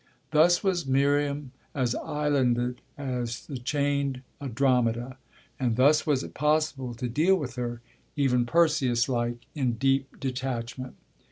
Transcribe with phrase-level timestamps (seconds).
[0.31, 5.19] Thus was Miriam as islanded as the chained Andromeda,
[5.59, 7.81] and thus was it possible to deal with her,
[8.15, 10.95] even Perseus like, in deep detachment.